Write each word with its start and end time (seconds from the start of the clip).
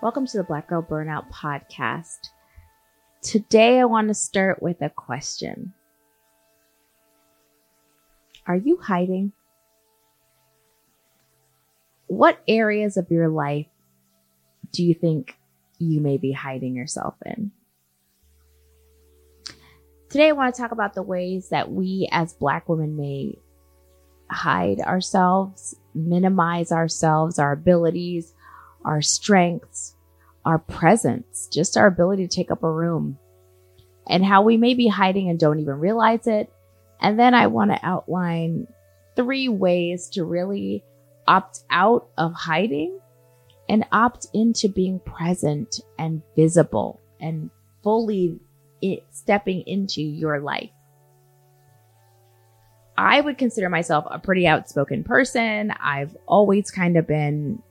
Welcome 0.00 0.26
to 0.26 0.36
the 0.36 0.44
Black 0.44 0.68
Girl 0.68 0.80
Burnout 0.80 1.28
Podcast. 1.28 2.28
Today, 3.20 3.80
I 3.80 3.84
want 3.84 4.06
to 4.06 4.14
start 4.14 4.62
with 4.62 4.80
a 4.80 4.90
question 4.90 5.72
Are 8.46 8.54
you 8.54 8.78
hiding? 8.80 9.32
What 12.06 12.40
areas 12.46 12.96
of 12.96 13.10
your 13.10 13.28
life 13.28 13.66
do 14.70 14.84
you 14.84 14.94
think 14.94 15.36
you 15.80 16.00
may 16.00 16.16
be 16.16 16.30
hiding 16.30 16.76
yourself 16.76 17.16
in? 17.26 17.50
Today, 20.10 20.28
I 20.28 20.32
want 20.32 20.54
to 20.54 20.62
talk 20.62 20.70
about 20.70 20.94
the 20.94 21.02
ways 21.02 21.48
that 21.48 21.72
we 21.72 22.08
as 22.12 22.34
Black 22.34 22.68
women 22.68 22.96
may 22.96 23.36
hide 24.30 24.78
ourselves, 24.78 25.74
minimize 25.92 26.70
ourselves, 26.70 27.40
our 27.40 27.50
abilities, 27.50 28.32
our 28.84 29.02
strengths, 29.02 29.94
our 30.44 30.58
presence, 30.58 31.48
just 31.52 31.76
our 31.76 31.86
ability 31.86 32.26
to 32.26 32.34
take 32.34 32.50
up 32.50 32.62
a 32.62 32.70
room, 32.70 33.18
and 34.08 34.24
how 34.24 34.42
we 34.42 34.56
may 34.56 34.74
be 34.74 34.88
hiding 34.88 35.28
and 35.28 35.38
don't 35.38 35.60
even 35.60 35.78
realize 35.78 36.26
it. 36.26 36.52
And 37.00 37.18
then 37.18 37.34
I 37.34 37.46
want 37.48 37.70
to 37.70 37.78
outline 37.82 38.66
three 39.14 39.48
ways 39.48 40.08
to 40.10 40.24
really 40.24 40.82
opt 41.26 41.64
out 41.70 42.08
of 42.16 42.32
hiding 42.32 42.98
and 43.68 43.84
opt 43.92 44.28
into 44.32 44.68
being 44.68 44.98
present 45.00 45.80
and 45.98 46.22
visible 46.34 47.00
and 47.20 47.50
fully 47.82 48.40
stepping 49.10 49.62
into 49.66 50.00
your 50.00 50.40
life. 50.40 50.70
I 52.96 53.20
would 53.20 53.38
consider 53.38 53.68
myself 53.68 54.06
a 54.10 54.18
pretty 54.18 54.46
outspoken 54.46 55.04
person. 55.04 55.72
I've 55.80 56.16
always 56.26 56.70
kind 56.70 56.96
of 56.96 57.06
been 57.06 57.62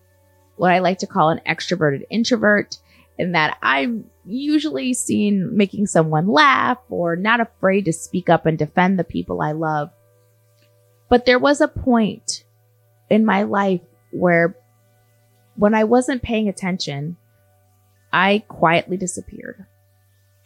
what 0.57 0.71
I 0.71 0.79
like 0.79 0.99
to 0.99 1.07
call 1.07 1.29
an 1.29 1.41
extroverted 1.47 2.05
introvert, 2.09 2.77
in 3.17 3.31
that 3.31 3.57
I'm 3.61 4.09
usually 4.25 4.93
seen 4.93 5.55
making 5.55 5.87
someone 5.87 6.27
laugh 6.27 6.77
or 6.89 7.15
not 7.15 7.39
afraid 7.39 7.85
to 7.85 7.93
speak 7.93 8.29
up 8.29 8.45
and 8.45 8.57
defend 8.57 8.99
the 8.99 9.03
people 9.03 9.41
I 9.41 9.53
love. 9.53 9.89
But 11.09 11.25
there 11.25 11.39
was 11.39 11.61
a 11.61 11.67
point 11.67 12.43
in 13.09 13.25
my 13.25 13.43
life 13.43 13.81
where 14.11 14.55
when 15.55 15.73
I 15.73 15.85
wasn't 15.85 16.21
paying 16.21 16.47
attention, 16.47 17.17
I 18.11 18.43
quietly 18.47 18.97
disappeared. 18.97 19.65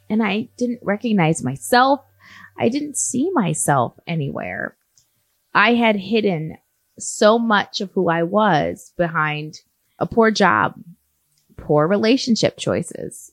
And 0.10 0.22
I 0.22 0.50
didn't 0.58 0.80
recognize 0.82 1.44
myself. 1.44 2.02
I 2.58 2.70
didn't 2.70 2.98
see 2.98 3.32
myself 3.34 3.94
anywhere. 4.06 4.78
I 5.54 5.74
had 5.74 5.96
hidden 5.96 6.58
so 7.00 7.40
much 7.40 7.82
of 7.82 7.92
who 7.92 8.10
I 8.10 8.24
was 8.24 8.94
behind 8.98 9.60
a 10.02 10.08
poor 10.08 10.32
job, 10.32 10.74
poor 11.56 11.88
relationship 11.88 12.58
choices, 12.58 13.32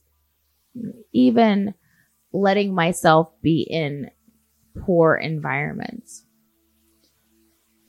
even 1.11 1.73
letting 2.31 2.73
myself 2.73 3.29
be 3.41 3.61
in 3.61 4.11
poor 4.85 5.15
environments. 5.15 6.23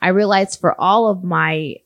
I 0.03 0.09
realized 0.09 0.61
for 0.61 0.81
all 0.81 1.09
of 1.09 1.23
my 1.23 1.77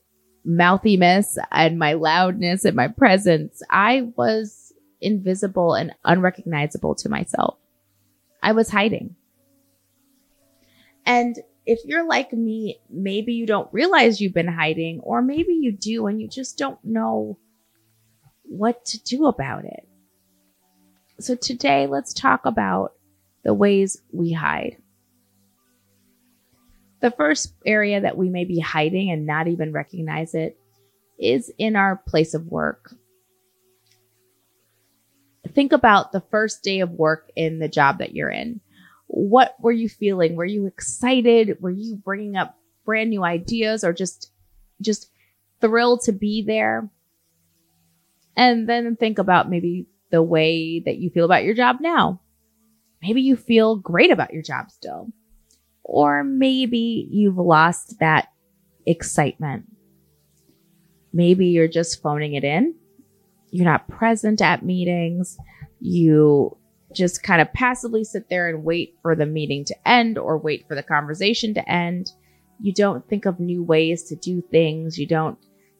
mouthiness 0.45 1.37
and 1.51 1.77
my 1.77 1.93
loudness 1.93 2.63
and 2.63 2.77
my 2.77 2.87
presence, 2.87 3.61
I 3.69 4.09
was 4.15 4.71
invisible 5.01 5.73
and 5.73 5.91
unrecognizable 6.05 6.95
to 6.95 7.09
myself. 7.09 7.57
I 8.41 8.53
was 8.53 8.69
hiding. 8.69 9.17
And 11.05 11.35
if 11.65 11.79
you're 11.85 12.07
like 12.07 12.31
me, 12.31 12.79
maybe 12.89 13.33
you 13.33 13.45
don't 13.45 13.73
realize 13.73 14.21
you've 14.21 14.33
been 14.33 14.47
hiding, 14.47 14.99
or 15.01 15.21
maybe 15.21 15.53
you 15.53 15.71
do 15.71 16.07
and 16.07 16.21
you 16.21 16.27
just 16.27 16.57
don't 16.57 16.83
know 16.83 17.37
what 18.43 18.85
to 18.85 19.03
do 19.03 19.25
about 19.25 19.65
it. 19.65 19.87
So 21.19 21.35
today, 21.35 21.87
let's 21.87 22.13
talk 22.13 22.45
about 22.45 22.93
the 23.43 23.53
ways 23.53 24.01
we 24.11 24.31
hide. 24.31 24.77
The 27.01 27.11
first 27.11 27.53
area 27.65 28.01
that 28.01 28.17
we 28.17 28.29
may 28.29 28.45
be 28.45 28.59
hiding 28.59 29.11
and 29.11 29.25
not 29.25 29.47
even 29.47 29.71
recognize 29.71 30.33
it 30.33 30.57
is 31.17 31.51
in 31.57 31.75
our 31.75 31.95
place 31.95 32.33
of 32.33 32.47
work. 32.47 32.93
Think 35.53 35.71
about 35.71 36.11
the 36.11 36.23
first 36.31 36.63
day 36.63 36.81
of 36.81 36.91
work 36.91 37.31
in 37.35 37.59
the 37.59 37.69
job 37.69 37.99
that 37.99 38.13
you're 38.13 38.31
in 38.31 38.59
what 39.15 39.55
were 39.61 39.71
you 39.71 39.87
feeling? 39.87 40.35
Were 40.35 40.43
you 40.43 40.65
excited? 40.65 41.57
Were 41.61 41.71
you 41.71 41.95
bringing 41.95 42.35
up 42.35 42.57
brand 42.83 43.09
new 43.09 43.23
ideas 43.23 43.85
or 43.85 43.93
just, 43.93 44.29
just 44.81 45.09
thrilled 45.61 46.01
to 46.01 46.11
be 46.11 46.43
there? 46.45 46.89
And 48.35 48.67
then 48.67 48.97
think 48.97 49.17
about 49.17 49.49
maybe 49.49 49.87
the 50.11 50.21
way 50.21 50.81
that 50.81 50.97
you 50.97 51.09
feel 51.09 51.23
about 51.23 51.45
your 51.45 51.53
job 51.53 51.77
now. 51.79 52.19
Maybe 53.01 53.21
you 53.21 53.37
feel 53.37 53.77
great 53.77 54.11
about 54.11 54.33
your 54.33 54.43
job 54.43 54.69
still. 54.69 55.07
Or 55.83 56.25
maybe 56.25 57.07
you've 57.09 57.37
lost 57.37 57.99
that 57.99 58.27
excitement. 58.85 59.65
Maybe 61.13 61.47
you're 61.47 61.69
just 61.69 62.01
phoning 62.01 62.33
it 62.33 62.43
in. 62.43 62.75
You're 63.49 63.63
not 63.63 63.87
present 63.87 64.41
at 64.41 64.65
meetings. 64.65 65.37
You 65.79 66.57
just 66.95 67.23
kind 67.23 67.41
of 67.41 67.51
passively 67.53 68.03
sit 68.03 68.29
there 68.29 68.47
and 68.49 68.63
wait 68.63 68.95
for 69.01 69.15
the 69.15 69.25
meeting 69.25 69.65
to 69.65 69.87
end 69.87 70.17
or 70.17 70.37
wait 70.37 70.67
for 70.67 70.75
the 70.75 70.83
conversation 70.83 71.53
to 71.53 71.69
end. 71.69 72.11
You 72.59 72.73
don't 72.73 73.07
think 73.07 73.25
of 73.25 73.39
new 73.39 73.63
ways 73.63 74.03
to 74.05 74.15
do 74.15 74.41
things. 74.49 74.97
You 74.97 75.05
don't 75.05 75.37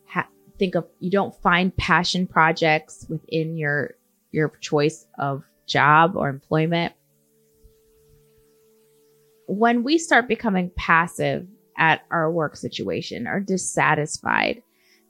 ha- 0.08 0.28
think 0.60 0.76
of, 0.76 0.86
you 1.00 1.10
don't 1.10 1.34
find 1.42 1.76
passion 1.78 2.28
projects 2.28 3.06
within 3.10 3.58
your, 3.58 3.96
your 4.32 4.50
choice 4.60 5.06
of 5.18 5.44
job 5.68 6.16
or 6.16 6.30
employment. 6.30 6.94
When 9.48 9.84
we 9.84 9.98
start 9.98 10.28
becoming 10.28 10.72
passive 10.76 11.48
at 11.78 12.02
our 12.12 12.32
work 12.32 12.56
situation 12.56 13.28
or 13.28 13.40
dissatisfied, 13.40 14.62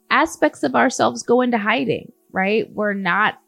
aspects 0.10 0.64
of 0.64 0.76
ourselves 0.76 1.24
go 1.24 1.42
into 1.42 1.58
hiding, 1.58 2.12
right? 2.32 2.70
We're 2.72 2.94
not 2.94 3.40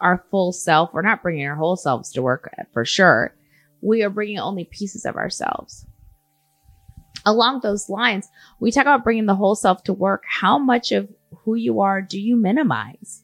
our 0.00 0.24
full 0.30 0.52
self. 0.52 0.92
We're 0.92 1.02
not 1.02 1.22
bringing 1.22 1.46
our 1.46 1.56
whole 1.56 1.76
selves 1.76 2.12
to 2.12 2.22
work 2.22 2.50
for 2.72 2.84
sure. 2.84 3.34
We 3.80 4.02
are 4.02 4.10
bringing 4.10 4.38
only 4.38 4.64
pieces 4.64 5.04
of 5.04 5.16
ourselves. 5.16 5.86
Along 7.24 7.60
those 7.60 7.88
lines, 7.88 8.28
we 8.60 8.70
talk 8.70 8.82
about 8.82 9.04
bringing 9.04 9.26
the 9.26 9.34
whole 9.34 9.56
self 9.56 9.82
to 9.84 9.92
work. 9.92 10.22
How 10.28 10.58
much 10.58 10.92
of 10.92 11.08
who 11.44 11.54
you 11.54 11.80
are 11.80 12.00
do 12.00 12.20
you 12.20 12.36
minimize? 12.36 13.22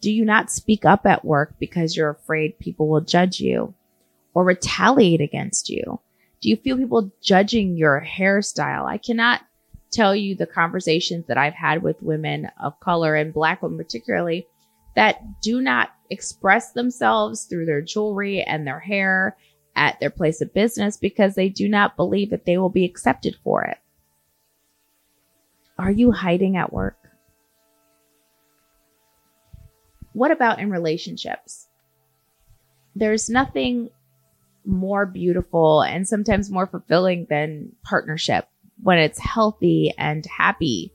Do 0.00 0.12
you 0.12 0.24
not 0.24 0.50
speak 0.50 0.84
up 0.84 1.06
at 1.06 1.24
work 1.24 1.54
because 1.58 1.96
you're 1.96 2.10
afraid 2.10 2.58
people 2.58 2.88
will 2.88 3.00
judge 3.00 3.40
you 3.40 3.74
or 4.34 4.44
retaliate 4.44 5.20
against 5.20 5.68
you? 5.68 6.00
Do 6.40 6.48
you 6.48 6.56
feel 6.56 6.76
people 6.76 7.12
judging 7.22 7.76
your 7.76 8.04
hairstyle? 8.04 8.84
I 8.84 8.98
cannot 8.98 9.42
tell 9.92 10.16
you 10.16 10.34
the 10.34 10.46
conversations 10.46 11.26
that 11.28 11.38
I've 11.38 11.54
had 11.54 11.82
with 11.82 12.02
women 12.02 12.50
of 12.60 12.80
color 12.80 13.14
and 13.14 13.32
black 13.32 13.62
women 13.62 13.78
particularly 13.78 14.46
that 14.94 15.40
do 15.40 15.60
not 15.60 15.90
express 16.10 16.72
themselves 16.72 17.44
through 17.44 17.66
their 17.66 17.80
jewelry 17.80 18.42
and 18.42 18.66
their 18.66 18.80
hair 18.80 19.36
at 19.74 19.98
their 20.00 20.10
place 20.10 20.40
of 20.40 20.52
business 20.52 20.96
because 20.96 21.34
they 21.34 21.48
do 21.48 21.68
not 21.68 21.96
believe 21.96 22.30
that 22.30 22.44
they 22.44 22.58
will 22.58 22.68
be 22.68 22.84
accepted 22.84 23.36
for 23.42 23.64
it. 23.64 23.78
Are 25.78 25.90
you 25.90 26.12
hiding 26.12 26.56
at 26.56 26.72
work? 26.72 26.98
What 30.12 30.30
about 30.30 30.58
in 30.58 30.70
relationships? 30.70 31.68
There's 32.94 33.30
nothing 33.30 33.88
more 34.64 35.06
beautiful 35.06 35.80
and 35.80 36.06
sometimes 36.06 36.50
more 36.50 36.66
fulfilling 36.66 37.26
than 37.30 37.72
partnership 37.82 38.46
when 38.82 38.98
it's 38.98 39.18
healthy 39.18 39.94
and 39.96 40.24
happy 40.26 40.91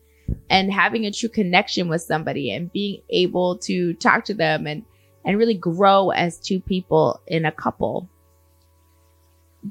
and 0.50 0.71
having 0.71 1.06
a 1.06 1.12
true 1.12 1.29
connection 1.29 1.88
with 1.88 2.01
somebody 2.01 2.51
and 2.51 2.71
being 2.71 3.01
able 3.09 3.57
to 3.59 3.94
talk 3.95 4.25
to 4.25 4.33
them 4.33 4.68
and 4.68 4.83
and 5.25 5.38
really 5.38 5.56
grow 5.56 6.09
as 6.12 6.39
two 6.39 6.62
people 6.62 7.21
in 7.27 7.45
a 7.45 7.51
couple. 7.51 8.09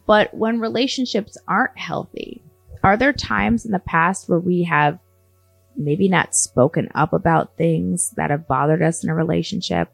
But 0.07 0.35
when 0.35 0.61
relationships 0.61 1.39
aren't 1.49 1.79
healthy, 1.79 2.43
are 2.83 2.99
there 2.99 3.15
times 3.15 3.65
in 3.65 3.73
the 3.73 3.79
past 3.79 4.29
where 4.29 4.39
we 4.39 4.65
have 4.65 4.99
maybe 5.75 6.09
not 6.09 6.35
spoken 6.35 6.89
up 6.95 7.15
about 7.15 7.57
things 7.57 8.13
that 8.17 8.31
have 8.31 8.47
bothered 8.47 8.83
us 8.83 9.03
in 9.03 9.09
a 9.09 9.15
relationship? 9.15 9.91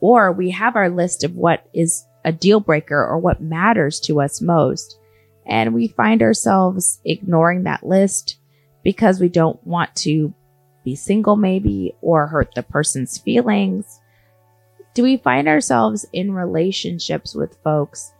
Or 0.00 0.30
we 0.30 0.50
have 0.50 0.76
our 0.76 0.88
list 0.88 1.24
of 1.24 1.34
what 1.34 1.68
is 1.74 2.04
a 2.24 2.30
deal 2.30 2.60
breaker 2.60 3.04
or 3.04 3.18
what 3.18 3.40
matters 3.40 3.98
to 4.00 4.20
us 4.20 4.40
most. 4.40 4.98
And 5.44 5.74
we 5.74 5.88
find 5.88 6.22
ourselves 6.22 7.00
ignoring 7.04 7.64
that 7.64 7.84
list 7.84 8.38
because 8.88 9.20
we 9.20 9.28
don't 9.28 9.62
want 9.66 9.94
to 9.94 10.32
be 10.82 10.96
single, 10.96 11.36
maybe, 11.36 11.94
or 12.00 12.26
hurt 12.26 12.54
the 12.54 12.62
person's 12.62 13.18
feelings. 13.18 14.00
Do 14.94 15.02
we 15.02 15.18
find 15.18 15.46
ourselves 15.46 16.06
in 16.14 16.32
relationships 16.32 17.34
with 17.34 17.58
folks 17.62 18.10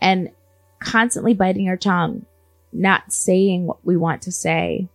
and 0.00 0.30
constantly 0.78 1.34
biting 1.34 1.68
our 1.68 1.76
tongue, 1.76 2.24
not 2.72 3.12
saying 3.12 3.66
what 3.66 3.84
we 3.84 3.98
want 3.98 4.22
to 4.22 4.32
say, 4.32 4.88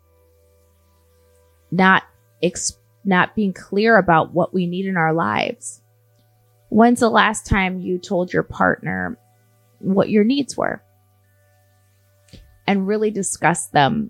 not 1.70 2.06
ex- 2.42 2.80
not 3.06 3.36
being 3.36 3.54
clear 3.54 3.98
about 3.98 4.34
what 4.34 4.52
we 4.52 4.66
need 4.66 4.88
in 4.88 4.98
our 4.98 5.14
lives? 5.14 5.80
When's 6.70 7.02
the 7.02 7.10
last 7.12 7.46
time 7.46 7.80
you 7.80 8.00
told 8.00 8.34
your 8.34 8.42
partner 8.42 9.16
what 9.78 10.10
your 10.10 10.24
needs 10.24 10.58
were 10.58 10.82
and 12.66 12.88
really 12.88 13.12
discussed 13.12 13.74
them 13.74 14.10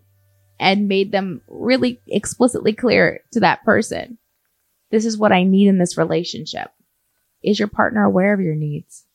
and 0.59 0.87
made 0.87 1.11
them 1.11 1.41
really 1.47 2.01
explicitly 2.07 2.73
clear 2.73 3.21
to 3.31 3.39
that 3.39 3.63
person? 3.63 4.17
This 4.91 5.05
is 5.05 5.17
what 5.17 5.31
I 5.31 5.43
need 5.43 5.67
in 5.67 5.77
this 5.77 5.97
relationship. 5.97 6.71
Is 7.43 7.59
your 7.59 7.67
partner 7.67 8.03
aware 8.03 8.33
of 8.33 8.41
your 8.41 8.55
needs? 8.55 9.05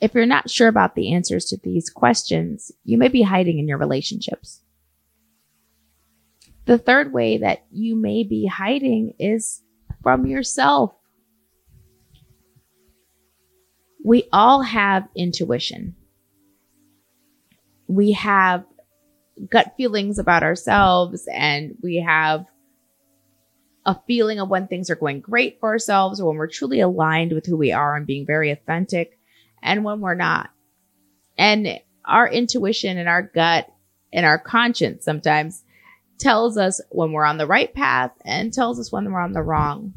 If 0.00 0.14
you're 0.14 0.26
not 0.26 0.48
sure 0.48 0.68
about 0.68 0.94
the 0.94 1.12
answers 1.12 1.46
to 1.46 1.58
these 1.58 1.90
questions, 1.90 2.72
you 2.84 2.96
may 2.96 3.08
be 3.08 3.22
hiding 3.22 3.58
in 3.58 3.68
your 3.68 3.78
relationships. 3.78 4.62
The 6.64 6.78
third 6.78 7.12
way 7.12 7.38
that 7.38 7.64
you 7.70 7.96
may 7.96 8.22
be 8.22 8.46
hiding 8.46 9.14
is 9.18 9.62
from 10.02 10.26
yourself. 10.26 10.94
We 14.04 14.28
all 14.32 14.62
have 14.62 15.08
intuition. 15.14 15.96
We 17.86 18.12
have 18.12 18.64
gut 19.48 19.74
feelings 19.76 20.18
about 20.18 20.42
ourselves 20.42 21.28
and 21.32 21.76
we 21.82 21.96
have 21.96 22.46
a 23.86 23.98
feeling 24.06 24.38
of 24.38 24.48
when 24.48 24.66
things 24.66 24.90
are 24.90 24.96
going 24.96 25.20
great 25.20 25.58
for 25.58 25.70
ourselves 25.70 26.20
or 26.20 26.28
when 26.28 26.36
we're 26.36 26.46
truly 26.46 26.80
aligned 26.80 27.32
with 27.32 27.46
who 27.46 27.56
we 27.56 27.72
are 27.72 27.96
and 27.96 28.06
being 28.06 28.26
very 28.26 28.50
authentic 28.50 29.18
and 29.62 29.84
when 29.84 30.00
we're 30.00 30.14
not. 30.14 30.50
And 31.38 31.80
our 32.04 32.28
intuition 32.28 32.98
and 32.98 33.08
our 33.08 33.22
gut 33.22 33.72
and 34.12 34.26
our 34.26 34.38
conscience 34.38 35.04
sometimes 35.04 35.64
tells 36.18 36.58
us 36.58 36.80
when 36.90 37.12
we're 37.12 37.24
on 37.24 37.38
the 37.38 37.46
right 37.46 37.72
path 37.72 38.12
and 38.24 38.52
tells 38.52 38.78
us 38.78 38.92
when 38.92 39.10
we're 39.10 39.20
on 39.20 39.32
the 39.32 39.42
wrong. 39.42 39.94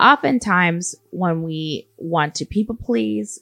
Oftentimes, 0.00 0.96
when 1.10 1.44
we 1.44 1.88
want 1.96 2.34
to 2.36 2.44
people 2.44 2.74
please, 2.74 3.40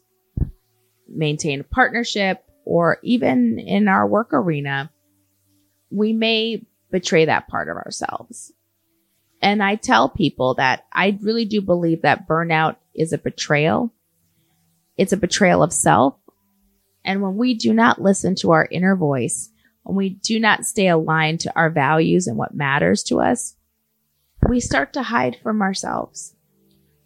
maintain 1.08 1.60
a 1.60 1.64
partnership, 1.64 2.44
or 2.64 2.98
even 3.02 3.58
in 3.58 3.88
our 3.88 4.06
work 4.06 4.32
arena, 4.32 4.90
we 5.90 6.12
may 6.12 6.64
betray 6.90 7.24
that 7.24 7.48
part 7.48 7.68
of 7.68 7.76
ourselves. 7.76 8.52
And 9.42 9.62
I 9.62 9.76
tell 9.76 10.08
people 10.08 10.54
that 10.54 10.86
I 10.92 11.18
really 11.22 11.44
do 11.44 11.60
believe 11.60 12.02
that 12.02 12.28
burnout 12.28 12.76
is 12.94 13.12
a 13.12 13.18
betrayal. 13.18 13.92
It's 14.96 15.12
a 15.12 15.16
betrayal 15.16 15.62
of 15.62 15.72
self. 15.72 16.16
And 17.04 17.22
when 17.22 17.36
we 17.36 17.54
do 17.54 17.72
not 17.72 18.02
listen 18.02 18.34
to 18.36 18.50
our 18.50 18.68
inner 18.70 18.94
voice, 18.94 19.50
when 19.82 19.96
we 19.96 20.10
do 20.10 20.38
not 20.38 20.66
stay 20.66 20.88
aligned 20.88 21.40
to 21.40 21.56
our 21.56 21.70
values 21.70 22.26
and 22.26 22.36
what 22.36 22.54
matters 22.54 23.02
to 23.04 23.20
us, 23.20 23.56
we 24.46 24.60
start 24.60 24.92
to 24.92 25.02
hide 25.02 25.38
from 25.42 25.62
ourselves. 25.62 26.34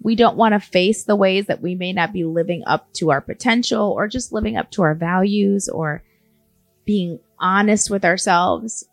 We 0.04 0.14
don't 0.14 0.36
want 0.36 0.52
to 0.52 0.60
face 0.60 1.04
the 1.04 1.16
ways 1.16 1.46
that 1.46 1.62
we 1.62 1.74
may 1.74 1.94
not 1.94 2.12
be 2.12 2.24
living 2.24 2.62
up 2.66 2.92
to 2.94 3.10
our 3.10 3.22
potential 3.22 3.90
or 3.90 4.06
just 4.06 4.34
living 4.34 4.54
up 4.54 4.70
to 4.72 4.82
our 4.82 4.94
values 4.94 5.66
or 5.66 6.04
being 6.84 7.20
honest 7.38 7.88
with 7.88 8.04
ourselves. 8.04 8.86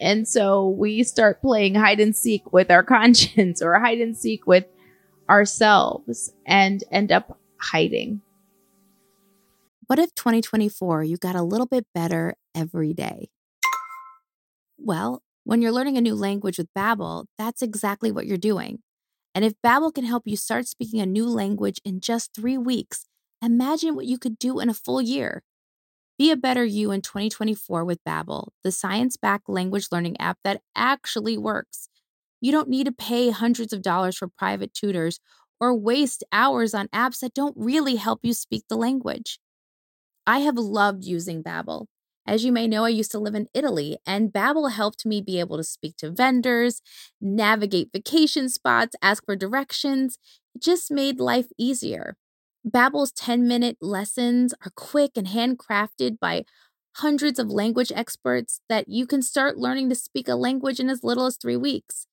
And 0.00 0.26
so 0.26 0.68
we 0.68 1.04
start 1.04 1.40
playing 1.40 1.76
hide 1.76 2.00
and 2.00 2.14
seek 2.14 2.52
with 2.52 2.72
our 2.72 2.82
conscience 2.96 3.62
or 3.62 3.78
hide 3.78 4.00
and 4.00 4.18
seek 4.18 4.48
with 4.48 4.64
ourselves 5.30 6.32
and 6.44 6.82
end 6.90 7.12
up 7.12 7.38
hiding. 7.58 8.20
What 9.86 10.00
if 10.00 10.12
2024 10.16 11.04
you 11.04 11.18
got 11.18 11.36
a 11.36 11.42
little 11.42 11.66
bit 11.66 11.86
better 11.94 12.34
every 12.52 12.92
day? 12.92 13.30
Well, 14.76 15.22
when 15.44 15.62
you're 15.62 15.72
learning 15.72 15.96
a 15.96 16.00
new 16.00 16.16
language 16.16 16.58
with 16.58 16.74
Babbel, 16.76 17.26
that's 17.38 17.62
exactly 17.62 18.10
what 18.10 18.26
you're 18.26 18.36
doing. 18.36 18.80
And 19.38 19.44
if 19.44 19.54
Babbel 19.64 19.94
can 19.94 20.02
help 20.02 20.24
you 20.26 20.36
start 20.36 20.66
speaking 20.66 20.98
a 20.98 21.06
new 21.06 21.24
language 21.24 21.80
in 21.84 22.00
just 22.00 22.34
3 22.34 22.58
weeks, 22.58 23.04
imagine 23.40 23.94
what 23.94 24.06
you 24.06 24.18
could 24.18 24.36
do 24.36 24.58
in 24.58 24.68
a 24.68 24.74
full 24.74 25.00
year. 25.00 25.44
Be 26.18 26.32
a 26.32 26.36
better 26.36 26.64
you 26.64 26.90
in 26.90 27.02
2024 27.02 27.84
with 27.84 28.02
Babbel, 28.02 28.48
the 28.64 28.72
science-backed 28.72 29.48
language 29.48 29.86
learning 29.92 30.20
app 30.20 30.38
that 30.42 30.62
actually 30.74 31.38
works. 31.38 31.88
You 32.40 32.50
don't 32.50 32.68
need 32.68 32.86
to 32.86 32.90
pay 32.90 33.30
hundreds 33.30 33.72
of 33.72 33.80
dollars 33.80 34.16
for 34.16 34.26
private 34.26 34.74
tutors 34.74 35.20
or 35.60 35.72
waste 35.72 36.24
hours 36.32 36.74
on 36.74 36.88
apps 36.88 37.20
that 37.20 37.32
don't 37.32 37.54
really 37.56 37.94
help 37.94 38.18
you 38.24 38.32
speak 38.32 38.64
the 38.68 38.76
language. 38.76 39.38
I 40.26 40.40
have 40.40 40.58
loved 40.58 41.04
using 41.04 41.44
Babbel. 41.44 41.86
As 42.28 42.44
you 42.44 42.52
may 42.52 42.68
know, 42.68 42.84
I 42.84 42.90
used 42.90 43.10
to 43.12 43.18
live 43.18 43.34
in 43.34 43.48
Italy, 43.54 43.96
and 44.06 44.30
Babbel 44.30 44.70
helped 44.70 45.06
me 45.06 45.22
be 45.22 45.40
able 45.40 45.56
to 45.56 45.64
speak 45.64 45.96
to 45.96 46.10
vendors, 46.10 46.82
navigate 47.22 47.88
vacation 47.90 48.50
spots, 48.50 48.94
ask 49.00 49.24
for 49.24 49.34
directions. 49.34 50.18
It 50.54 50.62
just 50.62 50.90
made 50.90 51.20
life 51.20 51.46
easier. 51.56 52.16
Babbel's 52.68 53.12
10-minute 53.12 53.78
lessons 53.80 54.52
are 54.62 54.70
quick 54.76 55.12
and 55.16 55.28
handcrafted 55.28 56.18
by 56.20 56.44
hundreds 56.96 57.38
of 57.38 57.48
language 57.48 57.90
experts 57.94 58.60
that 58.68 58.88
you 58.88 59.06
can 59.06 59.22
start 59.22 59.56
learning 59.56 59.88
to 59.88 59.94
speak 59.94 60.28
a 60.28 60.34
language 60.34 60.78
in 60.78 60.90
as 60.90 61.02
little 61.02 61.24
as 61.24 61.38
3 61.38 61.56
weeks. 61.56 62.06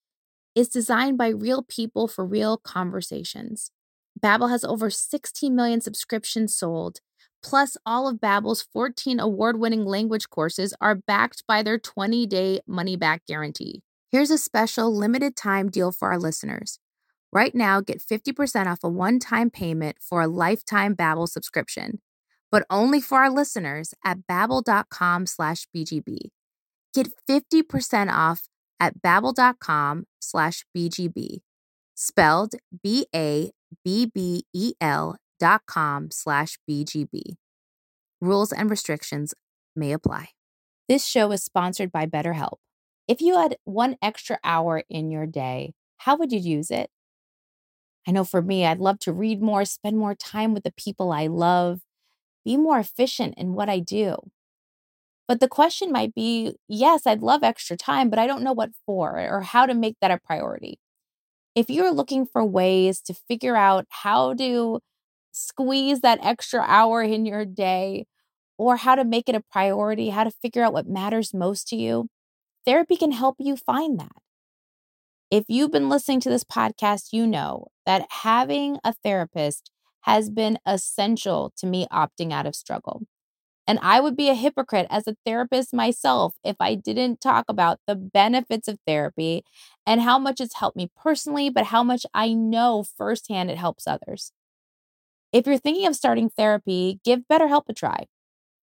It's 0.55 0.69
designed 0.69 1.17
by 1.17 1.27
real 1.27 1.61
people 1.61 2.07
for 2.07 2.25
real 2.25 2.55
conversations. 2.55 3.69
Babbel 4.17 4.49
has 4.49 4.63
over 4.63 4.89
16 4.89 5.53
million 5.53 5.81
subscriptions 5.81 6.55
sold 6.55 7.01
Plus, 7.45 7.77
all 7.85 8.07
of 8.07 8.17
Babbel's 8.17 8.63
14 8.73 9.19
award-winning 9.19 9.85
language 9.85 10.31
courses 10.31 10.73
are 10.81 10.95
backed 10.95 11.43
by 11.47 11.61
their 11.61 11.77
20-day 11.77 12.61
money-back 12.65 13.23
guarantee. 13.27 13.83
Here's 14.11 14.31
a 14.31 14.39
special 14.39 14.91
limited-time 14.91 15.69
deal 15.69 15.91
for 15.91 16.11
our 16.11 16.17
listeners. 16.17 16.79
Right 17.31 17.53
now, 17.53 17.81
get 17.81 18.01
50% 18.01 18.65
off 18.65 18.79
a 18.83 18.89
one-time 18.89 19.51
payment 19.51 19.97
for 20.01 20.21
a 20.23 20.27
lifetime 20.27 20.95
Babbel 20.95 21.29
subscription, 21.29 22.01
but 22.51 22.65
only 22.71 22.99
for 22.99 23.19
our 23.19 23.29
listeners 23.29 23.93
at 24.03 24.25
babbel.com 24.27 25.27
slash 25.27 25.67
BGB. 25.75 26.17
Get 26.95 27.09
50% 27.29 28.11
off 28.11 28.47
at 28.79 29.03
babbel.com 29.03 30.05
slash 30.19 30.65
BGB, 30.75 31.41
spelled 31.93 32.53
B-A-B-B-E-L 32.81 33.51
dot 35.39 35.61
com 35.65 36.09
slash 36.11 36.57
BGB. 36.69 37.35
Rules 38.21 38.51
and 38.51 38.69
restrictions 38.69 39.33
may 39.75 39.91
apply. 39.91 40.29
This 40.87 41.05
show 41.05 41.31
is 41.31 41.43
sponsored 41.43 41.91
by 41.91 42.05
BetterHelp. 42.05 42.57
If 43.07 43.21
you 43.21 43.37
had 43.37 43.57
one 43.65 43.97
extra 44.01 44.39
hour 44.43 44.83
in 44.89 45.11
your 45.11 45.25
day, 45.25 45.73
how 45.97 46.15
would 46.17 46.31
you 46.31 46.39
use 46.39 46.71
it? 46.71 46.89
I 48.07 48.11
know 48.11 48.23
for 48.23 48.41
me, 48.41 48.65
I'd 48.65 48.79
love 48.79 48.99
to 48.99 49.13
read 49.13 49.41
more, 49.41 49.65
spend 49.65 49.97
more 49.97 50.15
time 50.15 50.53
with 50.53 50.63
the 50.63 50.73
people 50.77 51.11
I 51.11 51.27
love, 51.27 51.81
be 52.43 52.57
more 52.57 52.79
efficient 52.79 53.33
in 53.37 53.53
what 53.53 53.69
I 53.69 53.79
do. 53.79 54.17
But 55.27 55.39
the 55.39 55.47
question 55.47 55.91
might 55.91 56.13
be 56.13 56.55
yes, 56.67 57.07
I'd 57.07 57.23
love 57.23 57.43
extra 57.43 57.75
time, 57.75 58.11
but 58.11 58.19
I 58.19 58.27
don't 58.27 58.43
know 58.43 58.53
what 58.53 58.69
for 58.85 59.19
or 59.19 59.41
how 59.41 59.65
to 59.65 59.73
make 59.73 59.97
that 60.01 60.11
a 60.11 60.19
priority. 60.23 60.79
If 61.55 61.69
you're 61.69 61.91
looking 61.91 62.25
for 62.27 62.45
ways 62.45 63.01
to 63.01 63.13
figure 63.13 63.55
out 63.55 63.85
how 63.89 64.35
to 64.35 64.79
squeeze 65.35 66.01
that 66.01 66.19
extra 66.23 66.63
hour 66.65 67.03
in 67.03 67.25
your 67.25 67.45
day 67.45 68.05
or 68.57 68.77
how 68.77 68.95
to 68.95 69.03
make 69.03 69.27
it 69.27 69.35
a 69.35 69.43
priority, 69.51 70.09
how 70.09 70.23
to 70.23 70.31
figure 70.31 70.63
out 70.63 70.73
what 70.73 70.87
matters 70.87 71.33
most 71.33 71.67
to 71.67 71.75
you, 71.75 72.07
therapy 72.65 72.95
can 72.97 73.11
help 73.11 73.35
you 73.39 73.55
find 73.57 73.99
that. 73.99 74.11
If 75.31 75.45
you've 75.47 75.71
been 75.71 75.89
listening 75.89 76.19
to 76.21 76.29
this 76.29 76.43
podcast, 76.43 77.09
you 77.11 77.27
know 77.27 77.67
that 77.85 78.07
having 78.09 78.77
a 78.83 78.93
therapist 78.93 79.71
has 80.01 80.29
been 80.29 80.57
essential 80.65 81.51
to 81.57 81.67
me 81.67 81.87
opting 81.91 82.31
out 82.31 82.45
of 82.45 82.55
struggle. 82.55 83.01
And 83.67 83.79
I 83.81 83.99
would 84.01 84.15
be 84.15 84.29
a 84.29 84.35
hypocrite 84.35 84.87
as 84.91 85.07
a 85.07 85.17
therapist 85.25 85.73
myself 85.73 86.35
if 86.43 86.55
I 86.59 86.75
didn't 86.75 87.21
talk 87.21 87.45
about 87.49 87.79
the 87.87 87.95
benefits 87.95 88.67
of 88.67 88.79
therapy 88.87 89.43
and 89.87 90.01
how 90.01 90.19
much 90.19 90.41
it's 90.41 90.55
helped 90.57 90.77
me 90.77 90.89
personally, 90.95 91.49
but 91.49 91.65
how 91.67 91.83
much 91.83 92.05
I 92.13 92.33
know 92.33 92.83
firsthand 92.97 93.51
it 93.51 93.57
helps 93.57 93.87
others. 93.87 94.31
If 95.35 95.45
you're 95.45 95.57
thinking 95.57 95.85
of 95.85 95.97
starting 95.97 96.29
therapy, 96.29 97.01
give 97.03 97.27
BetterHelp 97.29 97.63
a 97.67 97.73
try. 97.73 98.05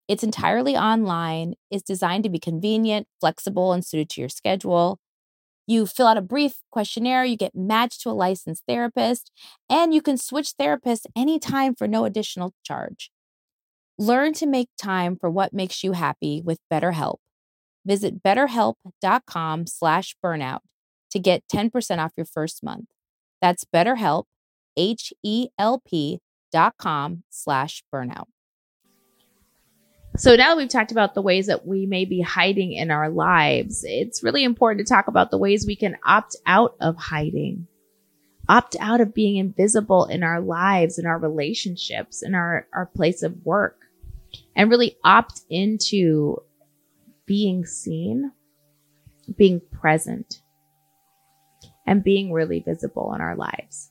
It's 0.07 0.23
entirely 0.23 0.75
online, 0.75 1.53
is 1.69 1.83
designed 1.83 2.23
to 2.23 2.31
be 2.31 2.39
convenient, 2.39 3.05
flexible, 3.21 3.73
and 3.73 3.85
suited 3.85 4.09
to 4.09 4.21
your 4.21 4.29
schedule. 4.29 4.99
You 5.67 5.85
fill 5.85 6.07
out 6.07 6.17
a 6.17 6.21
brief 6.21 6.63
questionnaire, 6.71 7.25
you 7.25 7.37
get 7.37 7.53
matched 7.53 8.01
to 8.01 8.09
a 8.09 8.17
licensed 8.17 8.63
therapist, 8.67 9.29
and 9.69 9.93
you 9.93 10.01
can 10.01 10.17
switch 10.17 10.53
therapists 10.59 11.05
anytime 11.15 11.75
for 11.75 11.87
no 11.87 12.05
additional 12.05 12.55
charge. 12.63 13.11
Learn 13.99 14.33
to 14.33 14.47
make 14.47 14.69
time 14.75 15.15
for 15.15 15.29
what 15.29 15.53
makes 15.53 15.83
you 15.83 15.91
happy 15.91 16.41
with 16.43 16.57
BetterHelp. 16.73 17.17
Visit 17.85 18.23
betterhelp.com 18.23 19.67
slash 19.67 20.15
burnout 20.25 20.61
to 21.11 21.19
get 21.19 21.43
10% 21.53 21.99
off 21.99 22.13
your 22.17 22.25
first 22.25 22.63
month. 22.63 22.87
That's 23.43 23.63
BetterHelp, 23.63 24.23
H-E-L-P 24.75 26.19
dot 26.53 26.77
com 26.77 27.23
slash 27.29 27.83
burnout. 27.93 28.27
So 30.15 30.35
now 30.35 30.49
that 30.49 30.57
we've 30.57 30.69
talked 30.69 30.91
about 30.91 31.15
the 31.15 31.23
ways 31.23 31.47
that 31.47 31.65
we 31.65 31.87
may 31.87 32.05
be 32.05 32.21
hiding 32.21 32.71
in 32.71 32.91
our 32.91 33.09
lives, 33.09 33.83
it's 33.83 34.23
really 34.23 34.43
important 34.43 34.85
to 34.85 34.93
talk 34.93 35.07
about 35.07 35.31
the 35.31 35.39
ways 35.39 35.65
we 35.65 35.75
can 35.75 35.97
opt 36.05 36.35
out 36.45 36.75
of 36.79 36.95
hiding, 36.95 37.67
opt 38.47 38.75
out 38.79 39.01
of 39.01 39.15
being 39.15 39.37
invisible 39.37 40.05
in 40.05 40.21
our 40.21 40.39
lives, 40.39 40.99
in 40.99 41.07
our 41.07 41.17
relationships, 41.17 42.21
in 42.21 42.35
our, 42.35 42.67
our 42.75 42.85
place 42.85 43.23
of 43.23 43.43
work, 43.43 43.79
and 44.55 44.69
really 44.69 44.95
opt 45.03 45.41
into 45.49 46.37
being 47.25 47.65
seen, 47.65 48.31
being 49.35 49.61
present, 49.71 50.43
and 51.87 52.03
being 52.03 52.31
really 52.31 52.59
visible 52.59 53.15
in 53.15 53.21
our 53.21 53.35
lives. 53.35 53.89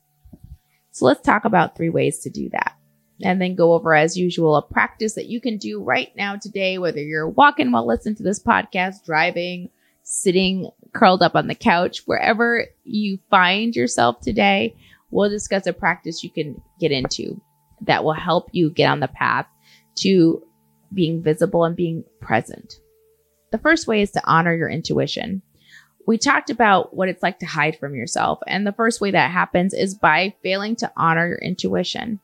So 1.02 1.06
let's 1.06 1.22
talk 1.22 1.44
about 1.44 1.74
three 1.74 1.88
ways 1.88 2.20
to 2.20 2.30
do 2.30 2.48
that 2.50 2.76
and 3.24 3.42
then 3.42 3.56
go 3.56 3.72
over 3.72 3.92
as 3.92 4.16
usual 4.16 4.54
a 4.54 4.62
practice 4.62 5.14
that 5.14 5.26
you 5.26 5.40
can 5.40 5.56
do 5.58 5.82
right 5.82 6.14
now 6.14 6.36
today, 6.36 6.78
whether 6.78 7.00
you're 7.00 7.28
walking 7.28 7.72
while 7.72 7.84
listening 7.84 8.14
to 8.14 8.22
this 8.22 8.40
podcast, 8.40 9.04
driving, 9.04 9.68
sitting 10.04 10.70
curled 10.92 11.20
up 11.20 11.34
on 11.34 11.48
the 11.48 11.56
couch, 11.56 12.02
wherever 12.06 12.66
you 12.84 13.18
find 13.30 13.74
yourself 13.74 14.20
today, 14.20 14.76
we'll 15.10 15.28
discuss 15.28 15.66
a 15.66 15.72
practice 15.72 16.22
you 16.22 16.30
can 16.30 16.62
get 16.78 16.92
into 16.92 17.40
that 17.80 18.04
will 18.04 18.12
help 18.12 18.50
you 18.52 18.70
get 18.70 18.86
on 18.86 19.00
the 19.00 19.08
path 19.08 19.46
to 19.96 20.40
being 20.94 21.20
visible 21.20 21.64
and 21.64 21.74
being 21.74 22.04
present. 22.20 22.76
The 23.50 23.58
first 23.58 23.88
way 23.88 24.02
is 24.02 24.12
to 24.12 24.22
honor 24.24 24.54
your 24.54 24.70
intuition. 24.70 25.42
We 26.06 26.18
talked 26.18 26.50
about 26.50 26.94
what 26.94 27.08
it's 27.08 27.22
like 27.22 27.38
to 27.40 27.46
hide 27.46 27.78
from 27.78 27.94
yourself. 27.94 28.40
And 28.46 28.66
the 28.66 28.72
first 28.72 29.00
way 29.00 29.12
that 29.12 29.30
happens 29.30 29.72
is 29.72 29.94
by 29.94 30.34
failing 30.42 30.76
to 30.76 30.92
honor 30.96 31.28
your 31.28 31.38
intuition 31.38 32.20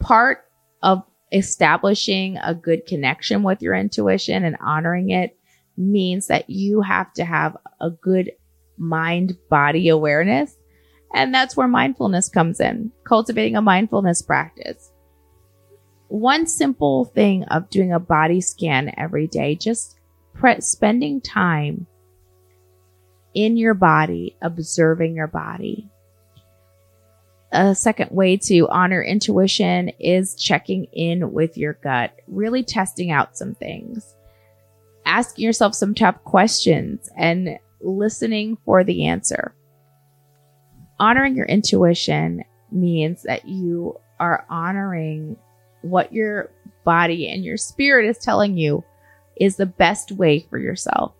part 0.00 0.44
of 0.82 1.02
establishing 1.32 2.38
a 2.38 2.54
good 2.54 2.86
connection 2.86 3.42
with 3.42 3.62
your 3.62 3.74
intuition 3.74 4.44
and 4.44 4.56
honoring 4.60 5.10
it 5.10 5.36
means 5.76 6.28
that 6.28 6.48
you 6.48 6.80
have 6.80 7.12
to 7.14 7.24
have 7.24 7.56
a 7.80 7.90
good 7.90 8.32
mind 8.76 9.36
body 9.50 9.88
awareness. 9.88 10.56
And 11.14 11.34
that's 11.34 11.56
where 11.56 11.68
mindfulness 11.68 12.28
comes 12.28 12.60
in, 12.60 12.92
cultivating 13.04 13.56
a 13.56 13.62
mindfulness 13.62 14.22
practice. 14.22 14.90
One 16.08 16.46
simple 16.46 17.06
thing 17.06 17.44
of 17.44 17.70
doing 17.70 17.92
a 17.92 18.00
body 18.00 18.40
scan 18.40 18.92
every 18.96 19.26
day, 19.26 19.54
just 19.54 19.98
pre- 20.34 20.60
spending 20.60 21.20
time 21.20 21.86
in 23.38 23.56
your 23.56 23.74
body, 23.74 24.36
observing 24.42 25.14
your 25.14 25.28
body, 25.28 25.88
a 27.52 27.72
second 27.72 28.10
way 28.10 28.36
to 28.36 28.68
honor 28.68 29.00
intuition 29.00 29.90
is 30.00 30.34
checking 30.34 30.86
in 30.86 31.32
with 31.32 31.56
your 31.56 31.74
gut, 31.74 32.18
really 32.26 32.64
testing 32.64 33.12
out 33.12 33.38
some 33.38 33.54
things, 33.54 34.16
asking 35.06 35.44
yourself 35.44 35.76
some 35.76 35.94
tough 35.94 36.16
questions 36.24 37.08
and 37.16 37.60
listening 37.80 38.58
for 38.64 38.82
the 38.82 39.06
answer. 39.06 39.54
Honoring 40.98 41.36
your 41.36 41.46
intuition 41.46 42.42
means 42.72 43.22
that 43.22 43.46
you 43.46 44.00
are 44.18 44.44
honoring 44.50 45.36
what 45.82 46.12
your 46.12 46.50
body 46.82 47.30
and 47.30 47.44
your 47.44 47.56
spirit 47.56 48.04
is 48.04 48.18
telling 48.18 48.58
you 48.58 48.82
is 49.40 49.54
the 49.54 49.64
best 49.64 50.10
way 50.10 50.40
for 50.50 50.58
yourself. 50.58 51.12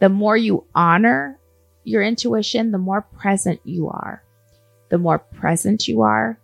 The 0.00 0.08
more 0.08 0.36
you 0.36 0.64
honor 0.74 1.38
your 1.84 2.02
intuition, 2.02 2.70
the 2.70 2.78
more 2.78 3.02
present 3.02 3.60
you 3.64 3.88
are 3.88 4.22
the 4.88 4.98
more 4.98 5.18
present 5.18 5.88
you 5.88 6.02
are, 6.02 6.38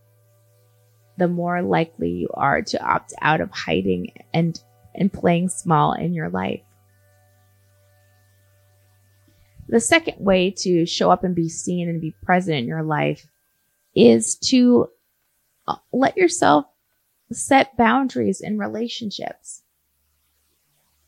the 1.16 1.28
more 1.28 1.62
likely 1.62 2.10
you 2.10 2.28
are 2.34 2.62
to 2.62 2.84
opt 2.84 3.14
out 3.20 3.40
of 3.40 3.50
hiding 3.50 4.12
and, 4.32 4.60
and 4.94 5.12
playing 5.12 5.48
small 5.48 5.92
in 5.92 6.12
your 6.12 6.28
life. 6.28 6.60
The 9.68 9.80
second 9.80 10.16
way 10.18 10.50
to 10.58 10.84
show 10.84 11.10
up 11.10 11.24
and 11.24 11.34
be 11.34 11.48
seen 11.48 11.88
and 11.88 12.00
be 12.00 12.14
present 12.22 12.58
in 12.58 12.66
your 12.66 12.82
life 12.82 13.26
is 13.94 14.36
to 14.36 14.88
uh, 15.66 15.76
let 15.92 16.16
yourself 16.16 16.66
set 17.32 17.76
boundaries 17.76 18.40
in 18.40 18.58
relationships. 18.58 19.62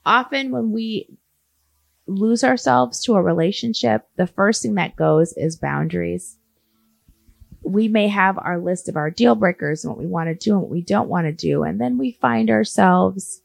Often 0.06 0.52
when 0.52 0.72
we 0.72 1.18
lose 2.06 2.44
ourselves 2.44 3.02
to 3.04 3.14
a 3.14 3.22
relationship, 3.22 4.06
the 4.16 4.26
first 4.26 4.62
thing 4.62 4.74
that 4.74 4.96
goes 4.96 5.32
is 5.36 5.56
boundaries 5.56 6.38
we 7.66 7.88
may 7.88 8.06
have 8.06 8.38
our 8.38 8.60
list 8.60 8.88
of 8.88 8.96
our 8.96 9.10
deal 9.10 9.34
breakers 9.34 9.84
and 9.84 9.92
what 9.92 9.98
we 9.98 10.06
want 10.06 10.28
to 10.28 10.34
do 10.34 10.52
and 10.52 10.62
what 10.62 10.70
we 10.70 10.82
don't 10.82 11.08
want 11.08 11.26
to 11.26 11.32
do. 11.32 11.64
And 11.64 11.80
then 11.80 11.98
we 11.98 12.12
find 12.12 12.48
ourselves, 12.48 13.42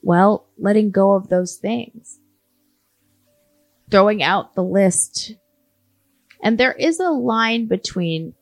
well, 0.00 0.46
letting 0.56 0.92
go 0.92 1.12
of 1.12 1.28
those 1.28 1.56
things, 1.56 2.20
throwing 3.90 4.22
out 4.22 4.54
the 4.54 4.62
list. 4.62 5.34
And 6.40 6.56
there 6.56 6.72
is 6.72 7.00
a 7.00 7.10
line 7.10 7.66
between 7.66 8.34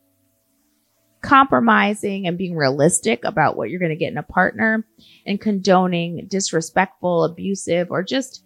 compromising 1.23 2.27
and 2.27 2.37
being 2.37 2.55
realistic 2.55 3.25
about 3.25 3.57
what 3.57 3.71
you're 3.71 3.81
going 3.81 3.89
to 3.89 3.97
get 3.97 4.13
in 4.13 4.19
a 4.19 4.23
partner 4.23 4.87
and 5.25 5.41
condoning 5.41 6.27
disrespectful, 6.29 7.25
abusive, 7.25 7.91
or 7.91 8.03
just 8.03 8.45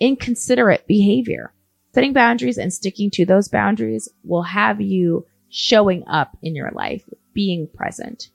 inconsiderate 0.00 0.86
behavior. 0.86 1.52
Setting 1.94 2.12
boundaries 2.12 2.58
and 2.58 2.72
sticking 2.72 3.10
to 3.10 3.26
those 3.26 3.48
boundaries 3.48 4.08
will 4.24 4.42
have 4.42 4.80
you 4.80 5.26
showing 5.48 6.04
up 6.06 6.36
in 6.42 6.54
your 6.54 6.70
life, 6.70 7.04
being 7.34 7.68
present. 7.74 8.30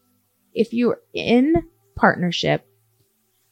If 0.53 0.74
you're 0.74 1.00
in 1.13 1.63
partnership, 1.95 2.67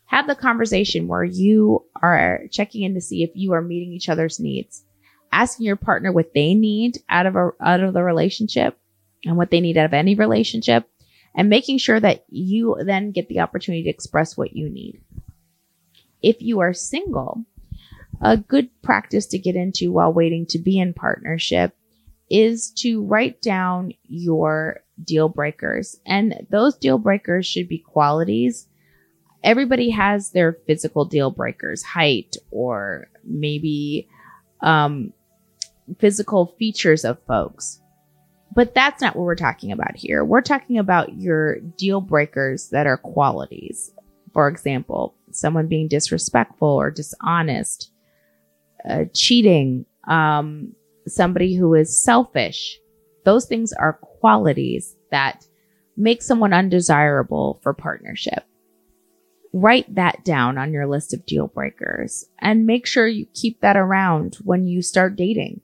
have 0.06 0.28
the 0.28 0.36
conversation 0.36 1.08
where 1.08 1.24
you 1.24 1.86
are 2.02 2.42
checking 2.52 2.84
in 2.84 2.94
to 2.94 3.02
see 3.02 3.24
if 3.24 3.32
you 3.34 3.54
are 3.54 3.62
meeting 3.62 3.94
each 3.94 4.10
other's 4.10 4.40
needs, 4.40 4.84
asking 5.32 5.66
your 5.66 5.76
partner 5.76 6.12
what 6.12 6.34
they 6.34 6.54
need 6.54 7.00
out 7.10 7.26
of 7.26 7.36
a, 7.36 7.52
out 7.62 7.82
of 7.82 7.94
the 7.94 8.04
relationship 8.04 8.78
and 9.26 9.38
what 9.38 9.50
they 9.50 9.62
need 9.62 9.78
out 9.78 9.86
of 9.86 9.94
any 9.94 10.16
relationship 10.16 10.88
and 11.36 11.50
making 11.50 11.78
sure 11.78 12.00
that 12.00 12.26
you 12.30 12.78
then 12.86 13.12
get 13.12 13.28
the 13.28 13.40
opportunity 13.40 13.84
to 13.84 13.90
express 13.90 14.38
what 14.38 14.56
you 14.56 14.70
need. 14.70 15.02
If 16.22 16.42
you 16.42 16.60
are 16.60 16.74
single, 16.74 17.46
a 18.24 18.38
good 18.38 18.70
practice 18.82 19.26
to 19.28 19.38
get 19.38 19.56
into 19.56 19.92
while 19.92 20.14
waiting 20.14 20.46
to 20.48 20.58
be 20.58 20.80
in 20.80 20.94
partnership 20.94 21.76
is 22.30 22.72
to 22.72 23.04
write 23.04 23.42
down 23.42 23.92
your 24.04 24.80
deal 25.04 25.28
breakers. 25.30 26.00
And 26.06 26.48
those 26.50 26.78
deal 26.78 26.98
breakers 26.98 27.46
should 27.46 27.68
be 27.68 27.80
qualities. 27.80 28.68
Everybody 29.44 29.90
has 29.90 30.32
their 30.32 30.58
physical 30.66 31.04
deal 31.04 31.32
breakers, 31.32 31.84
height 31.84 32.38
or 32.50 33.08
maybe 33.26 34.08
um, 34.62 35.12
physical 36.00 36.56
features 36.58 37.04
of 37.04 37.22
folks. 37.28 37.82
But 38.56 38.74
that's 38.74 39.02
not 39.02 39.16
what 39.16 39.24
we're 39.24 39.36
talking 39.36 39.72
about 39.72 39.96
here. 39.96 40.24
We're 40.24 40.42
talking 40.42 40.78
about 40.78 41.18
your 41.20 41.60
deal 41.60 42.00
breakers 42.00 42.70
that 42.70 42.88
are 42.88 42.98
qualities. 42.98 43.92
For 44.32 44.48
example, 44.48 45.16
someone 45.32 45.68
being 45.68 45.88
disrespectful 45.88 46.68
or 46.68 46.90
dishonest, 46.90 47.92
uh, 48.88 49.06
cheating, 49.14 49.86
um, 50.08 50.74
somebody 51.08 51.56
who 51.56 51.74
is 51.74 52.04
selfish. 52.04 52.78
Those 53.26 53.46
things 53.46 53.74
are 53.74 53.94
qualities 53.94 54.96
that 55.12 55.46
make 55.96 56.22
someone 56.22 56.54
undesirable 56.54 57.60
for 57.62 57.74
partnership. 57.74 58.44
Write 59.54 59.94
that 59.96 60.26
down 60.26 60.58
on 60.58 60.74
your 60.74 60.88
list 60.88 61.14
of 61.14 61.26
deal 61.26 61.48
breakers 61.48 62.26
and 62.40 62.66
make 62.66 62.88
sure 62.88 63.08
you 63.08 63.28
keep 63.34 63.62
that 63.62 63.78
around 63.78 64.36
when 64.44 64.66
you 64.66 64.82
start 64.82 65.16
dating. 65.16 65.62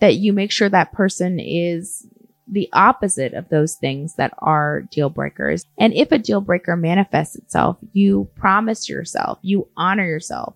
That 0.00 0.16
you 0.16 0.32
make 0.32 0.50
sure 0.50 0.68
that 0.68 0.92
person 0.92 1.38
is 1.40 2.06
the 2.48 2.68
opposite 2.72 3.34
of 3.34 3.48
those 3.48 3.76
things 3.76 4.14
that 4.16 4.32
are 4.38 4.82
deal 4.90 5.10
breakers. 5.10 5.64
And 5.78 5.92
if 5.94 6.12
a 6.12 6.18
deal 6.18 6.40
breaker 6.40 6.76
manifests 6.76 7.36
itself, 7.36 7.76
you 7.92 8.28
promise 8.36 8.88
yourself, 8.88 9.38
you 9.42 9.68
honor 9.76 10.06
yourself 10.06 10.54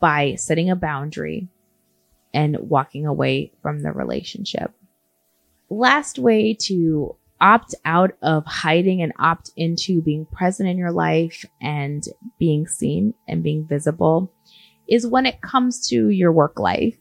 by 0.00 0.34
setting 0.36 0.70
a 0.70 0.76
boundary, 0.76 1.48
and 2.34 2.56
walking 2.60 3.06
away 3.06 3.52
from 3.62 3.82
the 3.82 3.92
relationship. 3.92 4.72
Last 5.68 6.18
way 6.18 6.54
to 6.62 7.16
opt 7.40 7.74
out 7.84 8.12
of 8.22 8.46
hiding 8.46 9.02
and 9.02 9.12
opt 9.18 9.50
into 9.56 10.00
being 10.00 10.24
present 10.26 10.68
in 10.68 10.78
your 10.78 10.92
life 10.92 11.44
and 11.60 12.04
being 12.38 12.66
seen 12.66 13.14
and 13.28 13.42
being 13.42 13.66
visible 13.66 14.32
is 14.88 15.06
when 15.06 15.26
it 15.26 15.40
comes 15.40 15.88
to 15.88 16.08
your 16.08 16.32
work 16.32 16.58
life. 16.58 16.96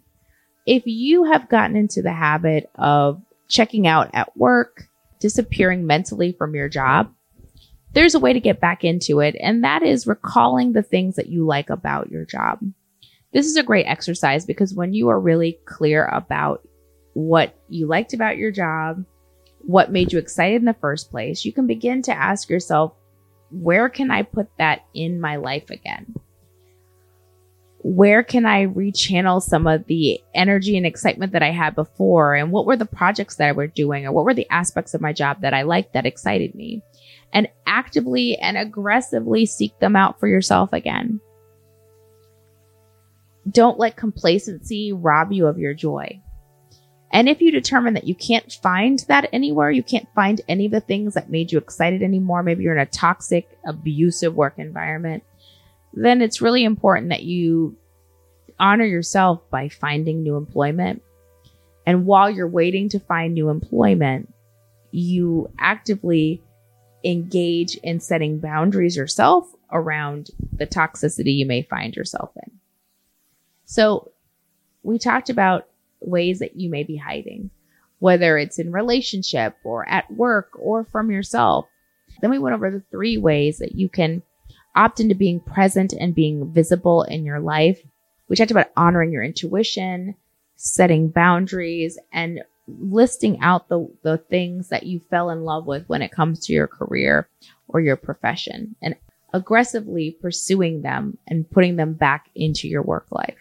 If 0.65 0.83
you 0.85 1.25
have 1.25 1.49
gotten 1.49 1.75
into 1.75 2.01
the 2.01 2.13
habit 2.13 2.69
of 2.75 3.21
checking 3.49 3.87
out 3.87 4.09
at 4.13 4.35
work, 4.35 4.85
disappearing 5.19 5.85
mentally 5.85 6.33
from 6.37 6.55
your 6.55 6.69
job, 6.69 7.13
there's 7.93 8.15
a 8.15 8.19
way 8.19 8.33
to 8.33 8.39
get 8.39 8.61
back 8.61 8.83
into 8.83 9.19
it, 9.19 9.35
and 9.39 9.63
that 9.63 9.83
is 9.83 10.07
recalling 10.07 10.73
the 10.73 10.83
things 10.83 11.15
that 11.15 11.29
you 11.29 11.45
like 11.45 11.69
about 11.69 12.09
your 12.09 12.25
job. 12.25 12.59
This 13.33 13.45
is 13.45 13.55
a 13.55 13.63
great 13.63 13.85
exercise 13.85 14.45
because 14.45 14.73
when 14.73 14.93
you 14.93 15.09
are 15.09 15.19
really 15.19 15.59
clear 15.65 16.05
about 16.05 16.67
what 17.13 17.57
you 17.69 17.87
liked 17.87 18.13
about 18.13 18.37
your 18.37 18.51
job, 18.51 19.05
what 19.59 19.91
made 19.91 20.11
you 20.11 20.19
excited 20.19 20.61
in 20.61 20.65
the 20.65 20.73
first 20.73 21.11
place, 21.11 21.45
you 21.45 21.53
can 21.53 21.67
begin 21.67 22.01
to 22.03 22.13
ask 22.13 22.49
yourself, 22.49 22.93
where 23.51 23.89
can 23.89 24.11
I 24.11 24.23
put 24.23 24.47
that 24.57 24.85
in 24.93 25.19
my 25.19 25.35
life 25.35 25.69
again? 25.69 26.15
Where 27.83 28.23
can 28.23 28.45
I 28.45 28.67
rechannel 28.67 29.41
some 29.41 29.67
of 29.67 29.85
the 29.87 30.21
energy 30.33 30.77
and 30.77 30.85
excitement 30.85 31.33
that 31.33 31.43
I 31.43 31.51
had 31.51 31.75
before? 31.75 32.35
And 32.35 32.51
what 32.51 32.65
were 32.65 32.77
the 32.77 32.85
projects 32.85 33.35
that 33.35 33.49
I 33.49 33.53
were 33.53 33.67
doing? 33.67 34.05
Or 34.05 34.11
what 34.11 34.23
were 34.23 34.33
the 34.33 34.49
aspects 34.49 34.93
of 34.93 35.01
my 35.01 35.13
job 35.13 35.41
that 35.41 35.53
I 35.53 35.63
liked 35.63 35.93
that 35.93 36.05
excited 36.05 36.53
me? 36.53 36.83
Actively 37.73 38.37
and 38.37 38.57
aggressively 38.57 39.45
seek 39.45 39.79
them 39.79 39.95
out 39.95 40.19
for 40.19 40.27
yourself 40.27 40.73
again. 40.73 41.21
Don't 43.49 43.79
let 43.79 43.95
complacency 43.95 44.91
rob 44.91 45.31
you 45.31 45.47
of 45.47 45.57
your 45.57 45.73
joy. 45.73 46.21
And 47.13 47.29
if 47.29 47.39
you 47.39 47.49
determine 47.49 47.93
that 47.93 48.07
you 48.07 48.13
can't 48.13 48.51
find 48.61 48.99
that 49.07 49.29
anywhere, 49.31 49.71
you 49.71 49.83
can't 49.83 50.07
find 50.13 50.41
any 50.49 50.65
of 50.65 50.73
the 50.73 50.81
things 50.81 51.13
that 51.13 51.29
made 51.29 51.53
you 51.53 51.57
excited 51.59 52.03
anymore, 52.03 52.43
maybe 52.43 52.63
you're 52.63 52.75
in 52.75 52.79
a 52.79 52.85
toxic, 52.85 53.47
abusive 53.65 54.35
work 54.35 54.55
environment, 54.57 55.23
then 55.93 56.21
it's 56.21 56.41
really 56.41 56.65
important 56.65 57.07
that 57.09 57.23
you 57.23 57.77
honor 58.59 58.85
yourself 58.85 59.49
by 59.49 59.69
finding 59.69 60.23
new 60.23 60.35
employment. 60.35 61.01
And 61.85 62.05
while 62.05 62.29
you're 62.29 62.49
waiting 62.49 62.89
to 62.89 62.99
find 62.99 63.33
new 63.33 63.47
employment, 63.47 64.33
you 64.91 65.49
actively 65.57 66.43
engage 67.03 67.75
in 67.77 67.99
setting 67.99 68.39
boundaries 68.39 68.95
yourself 68.95 69.53
around 69.71 70.31
the 70.53 70.67
toxicity 70.67 71.35
you 71.35 71.45
may 71.45 71.63
find 71.63 71.95
yourself 71.95 72.31
in. 72.35 72.51
So 73.65 74.11
we 74.83 74.99
talked 74.99 75.29
about 75.29 75.67
ways 76.01 76.39
that 76.39 76.55
you 76.55 76.69
may 76.69 76.83
be 76.83 76.97
hiding, 76.97 77.49
whether 77.99 78.37
it's 78.37 78.59
in 78.59 78.71
relationship 78.71 79.55
or 79.63 79.87
at 79.87 80.11
work 80.11 80.49
or 80.59 80.83
from 80.83 81.11
yourself. 81.11 81.67
Then 82.21 82.31
we 82.31 82.39
went 82.39 82.55
over 82.55 82.69
the 82.69 82.83
three 82.91 83.17
ways 83.17 83.59
that 83.59 83.75
you 83.75 83.87
can 83.87 84.23
opt 84.75 84.99
into 84.99 85.15
being 85.15 85.39
present 85.39 85.93
and 85.93 86.15
being 86.15 86.51
visible 86.51 87.03
in 87.03 87.25
your 87.25 87.39
life. 87.39 87.79
We 88.27 88.35
talked 88.35 88.51
about 88.51 88.71
honoring 88.75 89.11
your 89.11 89.23
intuition, 89.23 90.15
setting 90.55 91.09
boundaries, 91.09 91.97
and 92.11 92.41
listing 92.79 93.39
out 93.41 93.69
the, 93.69 93.87
the 94.03 94.17
things 94.17 94.69
that 94.69 94.83
you 94.83 94.99
fell 94.99 95.29
in 95.29 95.43
love 95.43 95.65
with 95.65 95.87
when 95.87 96.01
it 96.01 96.11
comes 96.11 96.45
to 96.45 96.53
your 96.53 96.67
career 96.67 97.27
or 97.67 97.81
your 97.81 97.95
profession 97.95 98.75
and 98.81 98.95
aggressively 99.33 100.11
pursuing 100.21 100.81
them 100.81 101.17
and 101.27 101.49
putting 101.49 101.75
them 101.75 101.93
back 101.93 102.29
into 102.35 102.67
your 102.67 102.81
work 102.81 103.07
life. 103.11 103.37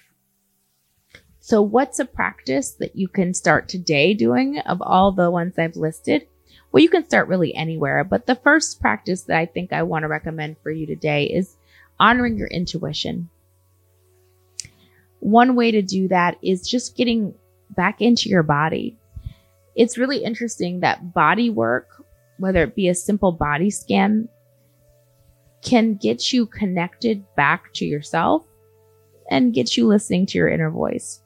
So 1.40 1.62
what's 1.62 1.98
a 1.98 2.04
practice 2.04 2.72
that 2.72 2.96
you 2.96 3.08
can 3.08 3.34
start 3.34 3.68
today 3.68 4.14
doing 4.14 4.58
of 4.60 4.82
all 4.82 5.10
the 5.10 5.30
ones 5.30 5.58
I've 5.58 5.76
listed? 5.76 6.26
Well, 6.70 6.82
you 6.82 6.88
can 6.88 7.04
start 7.04 7.28
really 7.28 7.54
anywhere, 7.54 8.04
but 8.04 8.26
the 8.26 8.36
first 8.36 8.80
practice 8.80 9.22
that 9.24 9.36
I 9.36 9.46
think 9.46 9.72
I 9.72 9.82
want 9.82 10.04
to 10.04 10.08
recommend 10.08 10.56
for 10.62 10.70
you 10.70 10.86
today 10.86 11.24
is 11.24 11.56
honoring 11.98 12.36
your 12.36 12.46
intuition. 12.48 13.28
One 15.18 15.56
way 15.56 15.70
to 15.72 15.82
do 15.82 16.08
that 16.08 16.38
is 16.42 16.68
just 16.68 16.96
getting 16.96 17.34
back 17.70 18.00
into 18.00 18.28
your 18.28 18.42
body. 18.42 18.96
It's 19.80 19.96
really 19.96 20.22
interesting 20.22 20.80
that 20.80 21.14
body 21.14 21.48
work, 21.48 22.04
whether 22.36 22.62
it 22.64 22.74
be 22.74 22.88
a 22.88 22.94
simple 22.94 23.32
body 23.32 23.70
scan, 23.70 24.28
can 25.62 25.94
get 25.94 26.34
you 26.34 26.44
connected 26.44 27.24
back 27.34 27.72
to 27.76 27.86
yourself 27.86 28.44
and 29.30 29.54
get 29.54 29.78
you 29.78 29.86
listening 29.86 30.26
to 30.26 30.36
your 30.36 30.50
inner 30.50 30.70
voice. 30.70 31.22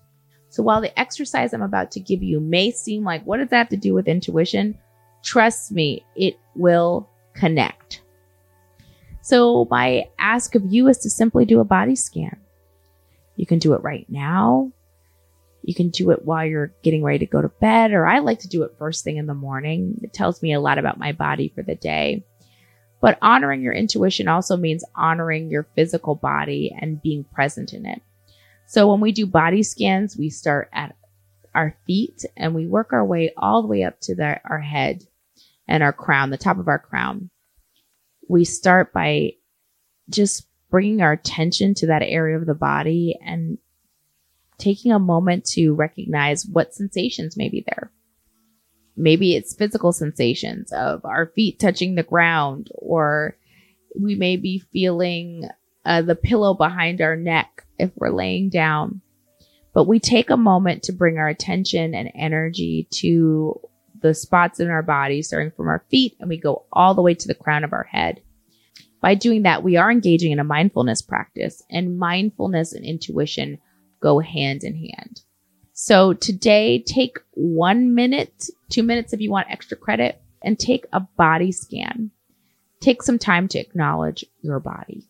So 0.50 0.62
while 0.62 0.80
the 0.80 0.96
exercise 0.96 1.52
I'm 1.52 1.62
about 1.62 1.90
to 1.90 2.00
give 2.00 2.22
you 2.22 2.38
may 2.38 2.70
seem 2.70 3.02
like, 3.02 3.24
what 3.24 3.38
does 3.38 3.48
that 3.48 3.56
have 3.56 3.68
to 3.70 3.76
do 3.76 3.92
with 3.92 4.06
intuition? 4.06 4.78
Trust 5.24 5.72
me, 5.72 6.06
it 6.14 6.38
will 6.54 7.10
connect. 7.34 8.02
So 9.22 9.66
my 9.68 10.04
ask 10.20 10.54
of 10.54 10.62
you 10.72 10.86
is 10.86 10.98
to 10.98 11.10
simply 11.10 11.44
do 11.44 11.58
a 11.58 11.64
body 11.64 11.96
scan. 11.96 12.36
You 13.34 13.46
can 13.46 13.58
do 13.58 13.72
it 13.72 13.82
right 13.82 14.06
now. 14.08 14.70
You 15.66 15.74
can 15.74 15.88
do 15.88 16.10
it 16.10 16.24
while 16.26 16.44
you're 16.44 16.74
getting 16.82 17.02
ready 17.02 17.20
to 17.20 17.26
go 17.26 17.40
to 17.40 17.48
bed, 17.48 17.92
or 17.92 18.06
I 18.06 18.18
like 18.18 18.40
to 18.40 18.48
do 18.48 18.64
it 18.64 18.76
first 18.78 19.02
thing 19.02 19.16
in 19.16 19.26
the 19.26 19.34
morning. 19.34 19.98
It 20.02 20.12
tells 20.12 20.42
me 20.42 20.52
a 20.52 20.60
lot 20.60 20.76
about 20.76 20.98
my 20.98 21.12
body 21.12 21.50
for 21.54 21.62
the 21.62 21.74
day. 21.74 22.26
But 23.00 23.18
honoring 23.22 23.62
your 23.62 23.72
intuition 23.72 24.28
also 24.28 24.58
means 24.58 24.84
honoring 24.94 25.50
your 25.50 25.66
physical 25.74 26.14
body 26.14 26.74
and 26.78 27.00
being 27.00 27.24
present 27.24 27.72
in 27.72 27.86
it. 27.86 28.02
So 28.66 28.90
when 28.90 29.00
we 29.00 29.12
do 29.12 29.26
body 29.26 29.62
scans, 29.62 30.18
we 30.18 30.28
start 30.28 30.68
at 30.72 30.96
our 31.54 31.76
feet 31.86 32.24
and 32.36 32.54
we 32.54 32.66
work 32.66 32.92
our 32.92 33.04
way 33.04 33.32
all 33.36 33.62
the 33.62 33.68
way 33.68 33.84
up 33.84 34.00
to 34.02 34.14
the, 34.14 34.40
our 34.44 34.60
head 34.60 35.02
and 35.66 35.82
our 35.82 35.92
crown, 35.92 36.28
the 36.28 36.36
top 36.36 36.58
of 36.58 36.68
our 36.68 36.78
crown. 36.78 37.30
We 38.28 38.44
start 38.44 38.92
by 38.92 39.32
just 40.10 40.46
bringing 40.70 41.00
our 41.00 41.12
attention 41.12 41.72
to 41.74 41.86
that 41.86 42.02
area 42.02 42.36
of 42.36 42.46
the 42.46 42.54
body 42.54 43.18
and 43.24 43.58
taking 44.64 44.92
a 44.92 44.98
moment 44.98 45.44
to 45.44 45.74
recognize 45.74 46.46
what 46.46 46.74
sensations 46.74 47.36
may 47.36 47.48
be 47.50 47.64
there. 47.66 47.92
Maybe 48.96 49.34
it's 49.34 49.54
physical 49.54 49.92
sensations 49.92 50.72
of 50.72 51.04
our 51.04 51.26
feet 51.26 51.58
touching 51.58 51.94
the 51.94 52.02
ground, 52.02 52.70
or 52.74 53.36
we 54.00 54.14
may 54.14 54.36
be 54.36 54.62
feeling 54.72 55.48
uh, 55.84 56.00
the 56.02 56.14
pillow 56.14 56.54
behind 56.54 57.02
our 57.02 57.16
neck 57.16 57.66
if 57.78 57.90
we're 57.96 58.10
laying 58.10 58.48
down. 58.48 59.02
But 59.74 59.88
we 59.88 59.98
take 59.98 60.30
a 60.30 60.36
moment 60.36 60.84
to 60.84 60.92
bring 60.92 61.18
our 61.18 61.28
attention 61.28 61.94
and 61.94 62.10
energy 62.14 62.86
to 62.92 63.60
the 64.00 64.14
spots 64.14 64.60
in 64.60 64.70
our 64.70 64.82
body, 64.82 65.20
starting 65.22 65.50
from 65.50 65.68
our 65.68 65.84
feet, 65.90 66.16
and 66.20 66.28
we 66.28 66.38
go 66.38 66.64
all 66.72 66.94
the 66.94 67.02
way 67.02 67.14
to 67.14 67.28
the 67.28 67.34
crown 67.34 67.64
of 67.64 67.72
our 67.72 67.84
head. 67.84 68.22
By 69.00 69.14
doing 69.14 69.42
that, 69.42 69.62
we 69.62 69.76
are 69.76 69.90
engaging 69.90 70.32
in 70.32 70.38
a 70.38 70.44
mindfulness 70.44 71.02
practice, 71.02 71.62
and 71.68 71.98
mindfulness 71.98 72.72
and 72.72 72.84
intuition 72.84 73.58
go 74.04 74.20
hand 74.20 74.62
in 74.62 74.76
hand. 74.76 75.22
So 75.72 76.12
today, 76.12 76.84
take 76.86 77.18
one 77.32 77.94
minute, 77.94 78.48
two 78.70 78.82
minutes 78.82 79.12
if 79.12 79.20
you 79.20 79.30
want 79.30 79.50
extra 79.50 79.76
credit, 79.76 80.20
and 80.42 80.58
take 80.58 80.84
a 80.92 81.00
body 81.00 81.50
scan. 81.50 82.10
Take 82.80 83.02
some 83.02 83.18
time 83.18 83.48
to 83.48 83.58
acknowledge 83.58 84.24
your 84.42 84.60
body. 84.60 85.08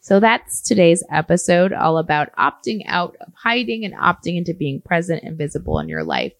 So 0.00 0.18
that's 0.18 0.60
today's 0.60 1.04
episode, 1.12 1.72
all 1.72 1.98
about 1.98 2.34
opting 2.36 2.82
out 2.86 3.16
of 3.20 3.32
hiding 3.34 3.84
and 3.84 3.94
opting 3.94 4.36
into 4.36 4.52
being 4.52 4.82
present 4.82 5.22
and 5.22 5.38
visible 5.38 5.78
in 5.78 5.88
your 5.88 6.04
life. 6.04 6.32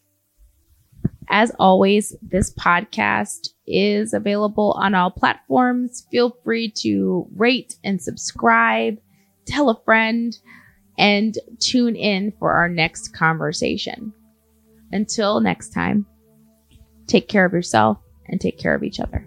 As 1.28 1.52
always, 1.58 2.14
this 2.22 2.52
podcast 2.54 3.50
is 3.68 4.12
available 4.12 4.72
on 4.78 4.94
all 4.94 5.10
platforms. 5.10 6.06
Feel 6.10 6.36
free 6.42 6.72
to 6.82 7.28
rate 7.34 7.76
and 7.84 8.02
subscribe, 8.02 8.98
tell 9.46 9.70
a 9.70 9.80
friend, 9.84 10.36
and 10.98 11.36
tune 11.58 11.96
in 11.96 12.32
for 12.38 12.52
our 12.52 12.68
next 12.68 13.14
conversation. 13.14 14.12
Until 14.92 15.40
next 15.40 15.70
time, 15.70 16.06
take 17.06 17.28
care 17.28 17.44
of 17.44 17.52
yourself 17.52 17.98
and 18.28 18.40
take 18.40 18.58
care 18.58 18.74
of 18.74 18.82
each 18.82 19.00
other. 19.00 19.26